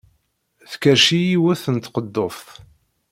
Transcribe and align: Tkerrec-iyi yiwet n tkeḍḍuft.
Tkerrec-iyi 0.71 1.29
yiwet 1.31 1.63
n 1.69 1.75
tkeḍḍuft. 1.77 2.49